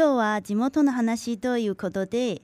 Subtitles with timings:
[0.00, 2.40] 今日は地元の話ということで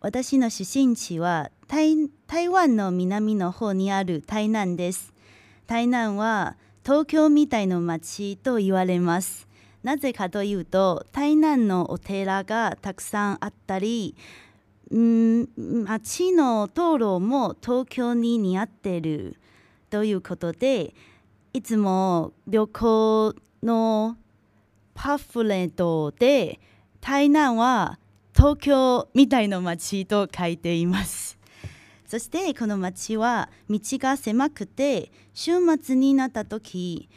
[0.00, 5.12] 私の出身地は台台湾の南の方にある台南です。
[5.66, 9.46] 台南は東京みたいな街と言われます。
[9.82, 14.16] なぜかというと台南のお寺がたくさんあったり
[14.90, 15.46] ん
[15.84, 19.36] 街の道路も東京に似合っている
[19.90, 20.94] ということで
[21.52, 24.16] いつも旅行の
[24.94, 26.60] パフレットで
[27.04, 27.98] 台南は
[28.34, 31.36] 東京みたいな街と書いています
[32.06, 37.10] そしてこの街は道が狭くて週末になった時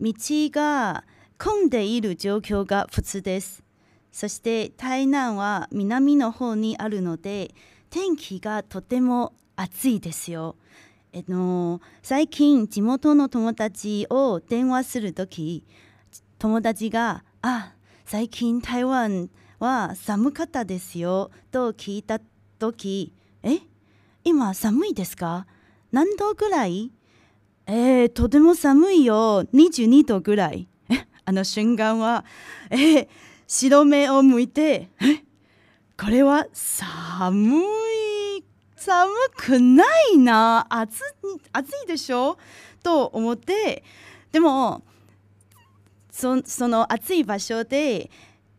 [0.00, 1.04] 道が
[1.38, 3.62] 混んでいる状況が普通です
[4.10, 7.54] そして台南は南の方にあるので
[7.90, 10.56] 天気がとても暑いですよ。
[11.12, 15.64] えの最近地元の友達を電話する時
[16.40, 17.72] 友達が「あ
[18.10, 19.28] 最近台湾
[19.58, 22.20] は寒かったですよ」と聞いた
[22.58, 23.12] 時
[23.44, 23.58] 「え
[24.24, 25.46] 今寒いですか？
[25.92, 26.90] 何度ぐらい?」
[27.66, 30.68] えー、とても寒いよ22度ぐらい。
[31.26, 32.24] あの瞬間は
[32.72, 33.08] 「えー、
[33.46, 35.22] 白目を向いて「え
[36.02, 37.58] これは寒
[38.38, 39.84] い寒くな
[40.14, 41.02] いな暑
[41.52, 42.38] 暑いでしょ?」
[42.82, 43.84] と思って
[44.32, 44.82] でも
[46.18, 48.10] そその暑い場所で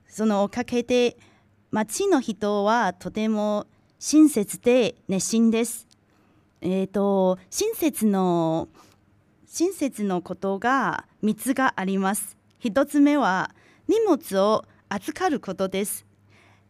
[0.08, 1.18] そのおかげで
[1.72, 3.68] 町の人はとても
[4.00, 5.86] 親切で熱心です。
[6.62, 8.70] えっ、ー、と親切の
[9.46, 12.38] 親切のことが3つがあります。
[12.64, 13.52] 1つ目は
[13.90, 16.06] 荷物を預かることです。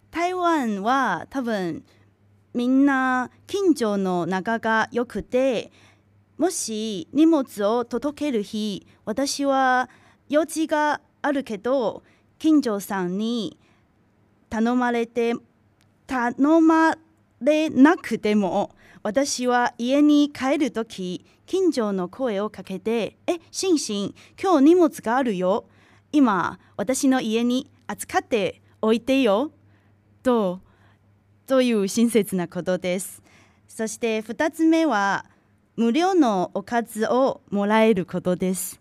[0.10, 1.84] 台湾は多分
[2.56, 5.72] みんな近所の仲が良くて
[6.40, 9.88] もし荷物を届ける日私は
[10.30, 12.04] 用事があるけど
[12.38, 13.58] 近所さんに
[14.50, 15.34] 頼まれて
[16.08, 16.98] 頼ま
[17.42, 18.72] れなくても
[19.04, 25.66] 私は家に帰るとき近所の声をかけて「えシンシン今日荷物があるよ。
[26.12, 29.52] 今私の家に扱っておいてよ。
[30.22, 30.60] と
[31.48, 33.24] という親切なことです。
[33.68, 35.26] そして2つ目は
[35.76, 38.79] 無料のおかずをもらえることです。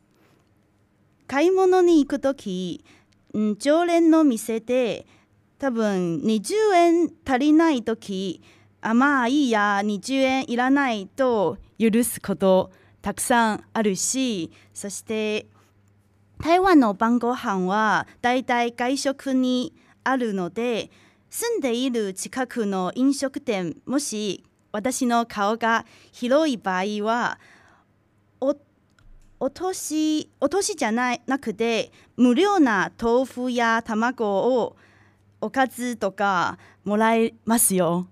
[1.28, 2.84] 買い物に行く時
[3.58, 5.06] 常連の店で
[5.58, 8.42] 多分20円足りない時
[8.80, 12.72] あまあいいや20円いらないと許すこと
[13.02, 15.46] たくさんあるしそして
[16.42, 19.74] 台湾の晩ご飯はだいたい外食に
[20.04, 20.90] あるので
[21.28, 27.38] 住んでいる近くの飲食店もし私の顔が広い場合は
[29.40, 34.76] 落とし落としじゃないなくて無料な豆腐や卵を
[35.40, 38.08] おかずとかもらえますよ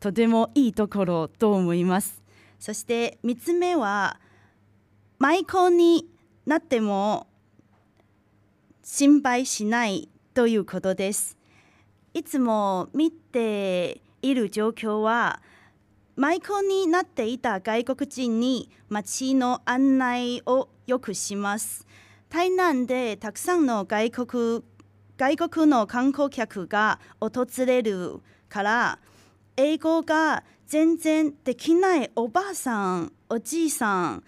[0.00, 2.22] とてもいいところと思います
[2.58, 4.20] そして3つ目は
[5.18, 6.06] 舞妓に
[6.44, 7.26] なっても
[8.82, 11.36] 心配しないということです。
[12.14, 15.42] いつも見ている状況は
[16.16, 21.86] 舞妓になっていた外国人に街の案内をよくします。
[22.30, 24.64] 台南でたくさんの外国
[25.18, 28.98] 外国の観光客が訪れるから
[29.56, 34.24] 英語が全然できないおばあさんおじいさん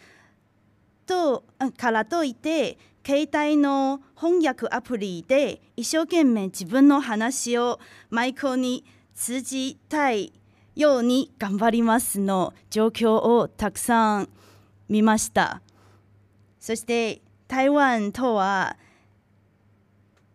[1.06, 1.44] と
[1.76, 8.84] からといて携帯の翻訳アプリで一生懸命自分の話をマイクに
[9.14, 10.32] 通じたい
[10.78, 14.28] ように頑張りますの状況をたくさん
[14.88, 15.60] 見ました。
[16.60, 18.76] そして台湾とは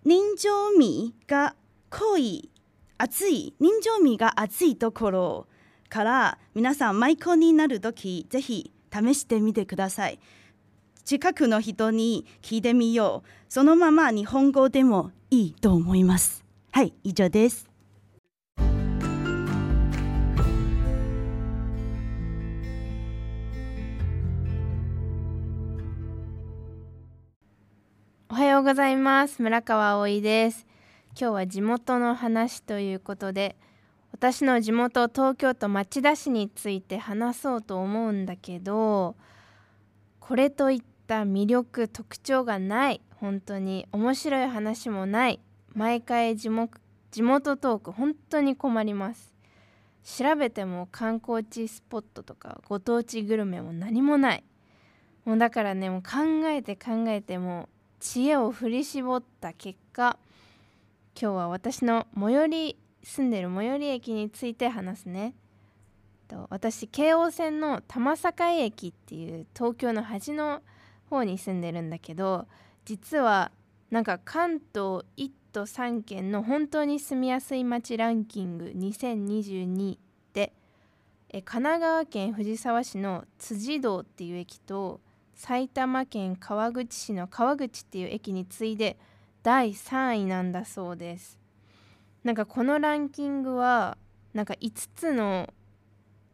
[0.04, 1.56] 人情味が
[1.90, 2.50] 濃い
[2.98, 5.48] 熱い人情味が熱いところ
[5.88, 10.20] から皆さんマイコになる時ぜひ試してみてください。
[11.06, 13.30] 近くの人に聞いてみよう。
[13.48, 16.44] そのまま日本語でもいいと思います。
[16.72, 17.73] はい以上です。
[28.54, 29.42] ようございます。
[29.42, 30.68] 村川葵です。
[31.20, 33.56] 今日は地元の話ということで
[34.12, 39.16] 私の地元東京都町田市について話そうと思うんだけど
[40.20, 45.40] これといった魅力特徴がない本当に面白い話もない
[45.74, 46.78] 毎回地元
[47.58, 49.34] トーク本当に困ります。
[50.04, 54.44] 調べても観光地スポットとかご当地グルメも何もない。
[55.26, 57.68] もうだからねもう考えて考えても
[58.04, 60.18] 知恵を振り絞った結果
[61.20, 65.34] 今日は私の最寄り住んでる最寄り駅について話すね。
[66.50, 70.62] 私京王線の多摩境駅っていう東京の端の
[71.10, 72.46] 方に住んでるんだけど
[72.84, 73.52] 実は
[73.90, 79.98] なんか関東1都3県の本当に住みやすい街ランキング2022
[80.34, 80.52] で
[81.32, 85.00] 神奈川県藤沢市の辻堂っていう駅と
[85.34, 88.98] 埼玉県川口市の川口っていう駅に次いで
[89.42, 91.40] 第3位なんだそうです。
[92.24, 93.98] なんかこのランキングは
[94.34, 95.54] なんか5つの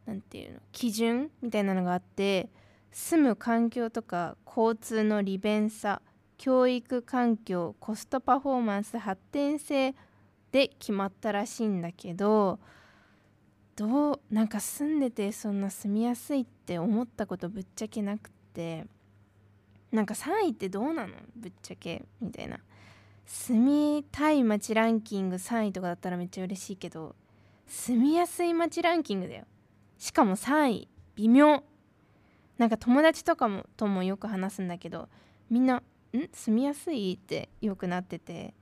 [0.06, 2.50] 何て言うの基準みたいなのがあって
[2.92, 6.02] 住む環境とか交通の利便さ
[6.38, 9.94] 教育環境コストパフォーマンス発展性
[10.52, 12.60] で決まったらしいんだけど
[13.76, 18.86] どうなんか住んでてそんな住みやすいって思ったことぶっちゃけなくて
[19.92, 21.14] なんか3位ってどうなの？
[21.36, 22.60] ぶっちゃけみたいな。
[23.26, 27.16] 住みたい街ランキング3位とかだったらめっちゃ嬉しいけど
[27.68, 29.46] 住みやすい街ランキングだよ。
[29.98, 31.64] しかも3位微妙。
[32.58, 35.10] なんか友達とかもともよく話すんだけど
[35.50, 36.30] みんな「ん？
[36.34, 38.54] 住みやすい?」ってよくなってて。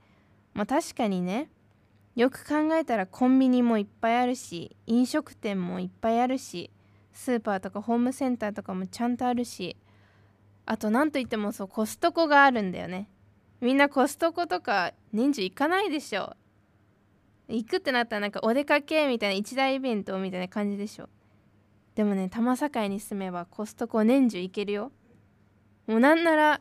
[0.54, 1.50] まあ確かにね。
[2.16, 6.68] よく考えたらコンビニもいっぱいあるし飲食店もいっぱいあるし
[7.18, 9.76] スーパーとかホームセンターとかもちゃんとあるし
[10.66, 13.10] あと何といってもそうコストコがあるんだよね。
[13.60, 16.36] みんなコストコとか年中行かないでしょ。
[17.48, 21.08] 行くってなったらなんかお出かけみたいな一大イベントみたいな感じでしょ。
[21.96, 24.92] でもね多摩境に住めばコストコ年中行けるよ。
[25.88, 26.60] もうなんなら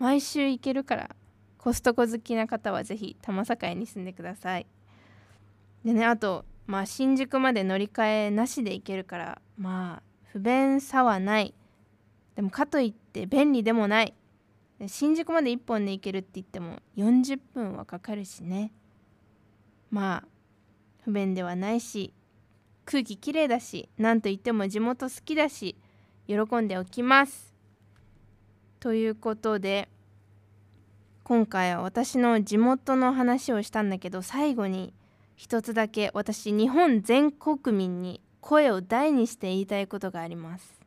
[0.00, 1.10] 毎週行けるから
[1.56, 4.66] コストコ好きな方は是非多摩境に住んでください。
[5.84, 10.02] でねあとまあ新宿まで乗り換えなしで行けるからまあ
[10.32, 11.54] 不便さはない。
[12.34, 14.14] でもかといって便利でもない。
[14.88, 18.72] 新宿まで1本で行けるって言っても40分はかかるしね。
[19.90, 20.28] まあ
[21.04, 22.12] 不便ではないし
[22.84, 25.76] 空気きれいだし何と言っても地元好きだし
[26.26, 27.54] 喜んでおきます。
[28.80, 29.88] ということで
[31.22, 34.92] 今回は私の地元の話をしたんだけど最後に
[35.36, 40.80] 一つだけ私日本全国民に声を大にして言いたいことがあります。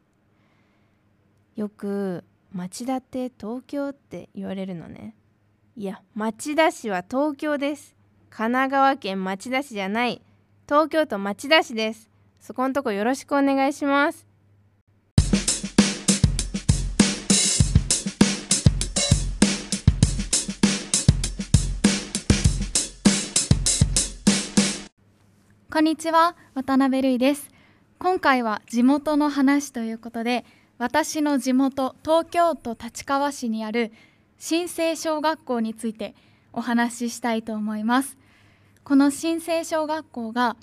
[1.56, 2.24] よく
[2.54, 5.16] 町田って東京って言われるのね。
[5.76, 7.96] いや町田市は東京です。
[8.30, 10.22] 神奈川県町田市じゃない。
[10.68, 12.10] 東京都町田市です。
[12.40, 14.27] そこんとこよろしくお願いします。
[25.78, 27.52] こんにちは渡辺瑠衣です。
[28.00, 30.44] 今回は地元の話ということで
[30.80, 33.92] 私の地元東京都立川市にある
[34.40, 36.16] 新生小学校について
[36.52, 38.18] お話ししたいと思います。
[38.84, 40.58] この新生小学校が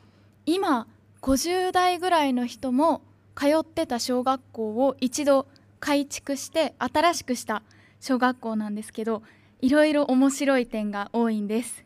[0.47, 0.89] 今
[1.23, 3.01] 50代ぐらいの人も
[3.37, 5.47] 通ってた小学校を一度
[5.79, 7.63] 改築して新しくした
[8.01, 9.23] 小学校なんですけど
[9.61, 11.85] いろいろ面白い点が多いんです。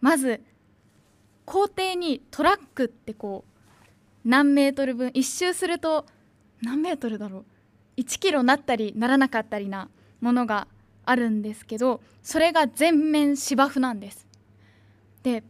[0.00, 0.42] まず
[1.46, 6.04] 校庭にトラックってこう何メートル分一周すると
[6.60, 9.88] 何メートルだろう1キロなったりならなかったりな
[10.20, 10.66] ものが
[11.04, 14.26] あるんですけどそれが全面芝生なんです。
[15.22, 15.44] で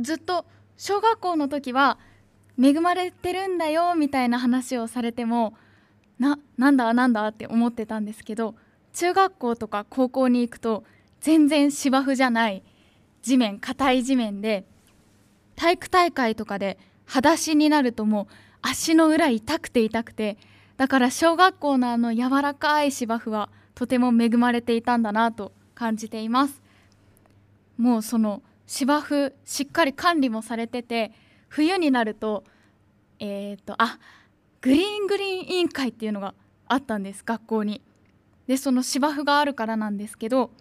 [0.00, 0.44] ずっと
[0.76, 1.98] 小学校の時は
[2.60, 5.54] 恵まれてるんだよみたいな話をされても
[6.18, 8.54] ななんだなんだって思ってたんですけど
[8.94, 10.84] 中学校とか高校に行くと
[11.20, 12.62] 全然芝生じゃない
[13.22, 14.64] 地面硬い地面で
[15.58, 20.38] 体育大会とかで裸足になるともう足の裏痛くて痛くて
[20.76, 26.62] だから小学校のあの柔らかい芝生はとても恵まれていたんだなと感じています。
[27.76, 31.12] もうその芝生しっかり管理もされてて
[31.48, 32.44] 冬になると
[33.18, 33.98] えっ、ー、とあ
[34.60, 36.34] グリーングリーン委員会っていうのが
[36.68, 37.82] あったんです学校に。
[38.46, 40.52] でその芝生があるからなんですけど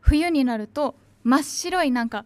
[0.00, 2.24] 冬になると真っ白いなんか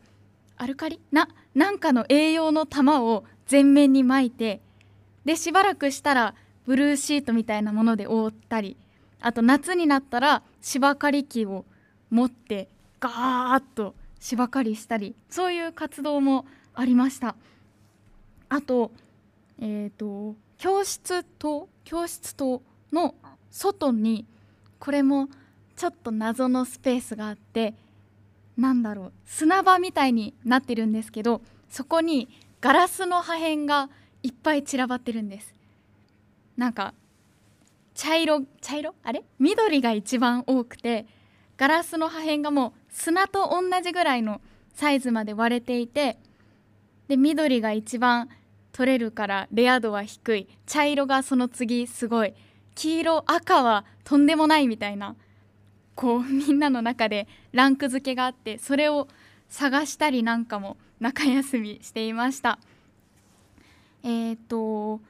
[0.57, 1.01] アルカリ？
[1.13, 4.61] ななんかの栄養の玉を全面に巻いて
[5.25, 8.77] でしばらくしたらブルーシートみたいなもので覆ったり
[9.21, 11.65] あと夏になったら芝刈り機を
[12.11, 12.69] 持って
[13.01, 17.35] ガーッと芝刈りしたりそういう活動もありました。
[18.49, 18.93] あと,、
[19.61, 23.15] えーと、教室と教室との
[23.51, 24.27] 外に
[24.79, 25.29] これも
[25.77, 27.75] ちょっと謎のスペースがあって
[28.57, 31.41] なんだろう砂場みたいになってるんですけど
[31.71, 32.29] そこに
[32.61, 33.89] ガラスの破片が
[34.23, 35.53] いっぱい散らばってるんです。
[36.57, 36.95] なんか
[37.95, 38.95] 茶色茶色？
[39.03, 39.25] あれ？
[39.39, 41.07] 緑が一番多くて
[41.57, 44.41] ガラスの破片がもう砂と同じぐらいの
[44.75, 46.19] サイズまで割れていて
[47.09, 48.29] で緑が一番
[48.73, 50.49] 取れるからレア度は低い。
[50.67, 52.35] 茶色がその次すごい。
[52.75, 55.15] 黄色赤はとんでもないみたいな
[55.95, 59.09] こうみんなの中でランク付けがあってそれを
[59.49, 62.59] 探したりなんかも中休みしていました。
[64.03, 65.01] えっ、と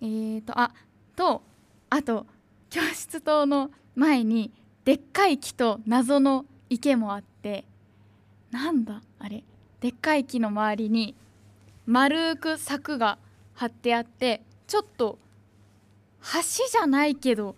[0.00, 0.72] えっ、とあ
[1.16, 1.42] と
[1.90, 2.26] あと
[2.70, 4.50] 教室棟の前に
[4.84, 7.64] でっかい木と謎の池もあって
[8.50, 9.42] なんだあれ？
[9.80, 11.14] でっかい木の周りに
[11.86, 13.18] 丸く柵が
[13.54, 15.18] 張ってあってちょっと
[16.32, 16.40] 橋
[16.70, 17.54] じゃないけど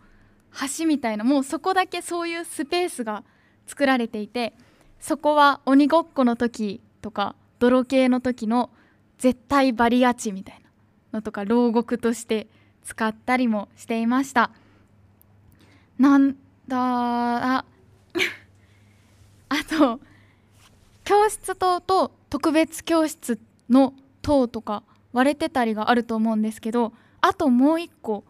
[0.79, 3.25] 橋みたいなもうそこだけそういうスペースが
[3.67, 4.55] 作られていて
[5.01, 8.71] そこは鬼ごっこの時とか泥系の時の
[9.19, 10.61] 絶対バリア値みたい
[11.13, 12.47] なのとか牢獄として
[12.85, 14.51] 使ったりもしていました。
[15.99, 16.37] なん
[16.69, 17.65] だあ
[19.49, 20.01] あと
[21.05, 24.83] 教室棟と特別教室の塔とか
[25.13, 28.25] 割れてたりがあると思うんですけどあともう一個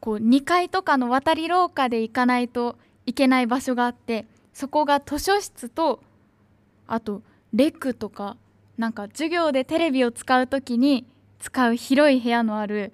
[0.00, 2.76] こう2階とかの渡り廊下で行かないと
[3.06, 6.00] いけない場所があってそこが図書室と
[6.86, 8.36] あとレクとか
[8.78, 11.06] なんか授業でテレビを使う時に
[11.38, 12.92] 使う広い部屋のある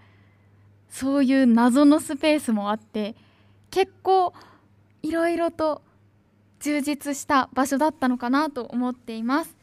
[0.88, 3.14] そういう謎のスペースもあって
[3.70, 4.32] 結構
[5.02, 5.82] いろいろと
[6.60, 9.54] 充実した場所だったのかなと思っています。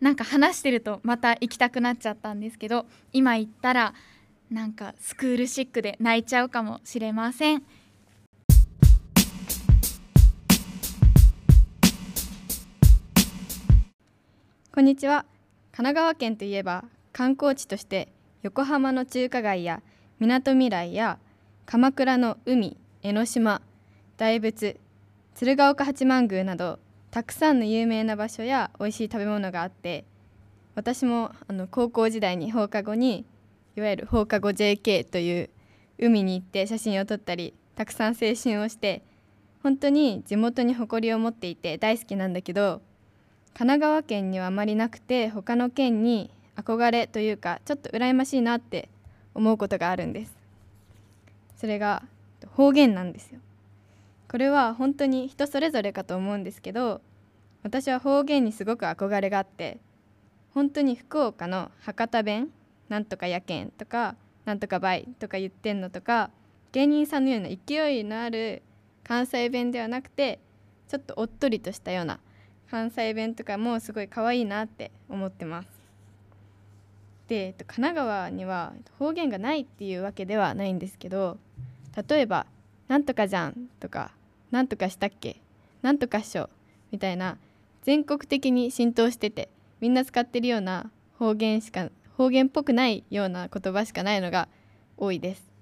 [0.00, 3.94] なんか話してるとまた行きたくなっちゃったんですけど今行ったら
[4.50, 7.62] なんかスクールシックで泣いちゃうかもしれません。
[14.72, 15.24] こんにちは。
[15.72, 18.08] 神奈川県といえば観光地として
[18.42, 19.82] 横浜の中華街や
[20.20, 21.18] みなとみらいや
[21.64, 23.62] 鎌倉の海江ノ島
[24.16, 24.78] 大仏
[25.34, 26.78] 鶴岡八幡宮など
[27.10, 30.04] たくさんの有名な場所や美味しい食べ物があって
[30.74, 33.24] 私もあの高校時代に放課後に
[33.76, 35.50] いわゆる放課後 JK という
[35.98, 39.02] 海に行って写真を撮ったりたくさん青春をして
[39.62, 42.82] 本当に地元に誇りを持っていて大好きなんだけど
[43.54, 48.88] 神奈川県にはあまりなくて他の県に憧れというかちょっと羨ましいなって
[49.34, 50.36] 思うことがあるんです。
[51.56, 52.02] それが
[52.52, 53.40] 方言なんですよ。
[54.28, 57.00] これは本当に人それぞれかと思うんですけど
[57.62, 59.78] 私は方言にすごく憧れがあって
[60.52, 62.50] 本当に福岡の博多弁
[62.88, 66.30] なんとかやけんとかなんとかばいとか言ってんのとか
[66.72, 68.62] 芸人さんのような勢いのある
[69.04, 70.40] 関西弁ではなくて
[70.88, 72.20] ちょっとおっとりとしたような
[72.70, 75.68] 関西弁とかもすごい可愛いなって思ってます。
[77.28, 81.38] で、神奈川には方言がないっていうわけではないんですけど
[82.08, 82.46] 例えば
[82.88, 84.12] 「なんとかじゃん」とか
[84.50, 85.40] 「なんとかしたっけ」
[85.80, 86.50] 「なんとかっしょ」
[86.92, 87.38] みたいな
[87.82, 89.48] 全国的に浸透してて
[89.80, 94.48] みんな使ってるような方言しか方言っぽくないような言葉しかないのが
[94.96, 95.54] 多いです。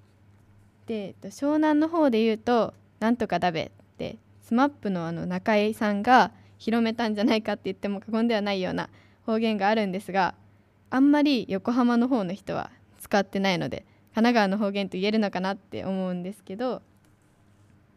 [0.85, 8.89] で湘南の方で言うと「なんとかだべ」って SMAP のあの中井さんが広めたんじゃないかって言っても過言ではないような
[9.25, 10.35] 方言があるんですが
[10.89, 12.69] あんまり横浜の方の人は
[12.99, 16.81] 使ってないので神奈川の方言と言えるのかなって思うんですけど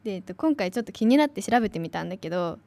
[0.02, 2.58] で、えっと、今回ちょっと気になって調べてみたんだけど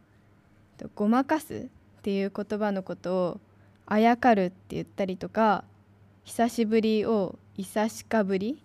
[0.95, 1.69] 「ごまかす」
[1.99, 3.39] っていう言葉のことを
[3.87, 5.63] 「あやかる」って言ったりとか
[6.23, 8.61] 「久しぶり」を「いさしかぶり」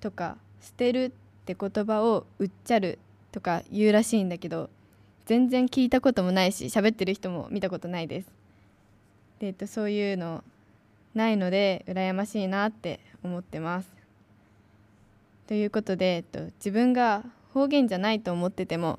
[0.00, 2.98] とか「捨てる」って言葉を「うっちゃる」
[3.32, 4.70] とか言うらしいんだけど
[5.26, 8.28] 全然聞いたこともないし喋ってる人も見たことないです。
[9.38, 10.42] で、えっと、そういうの
[11.14, 13.88] ないので羨ましいなって思ってます。
[15.46, 18.98] ということで、えっと、自分が方言じゃないと思ってても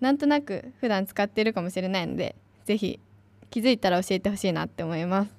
[0.00, 2.98] なんとなく普段使ってるかもしれないので是非
[3.50, 5.35] 気づいたら教えてほしいなって思います。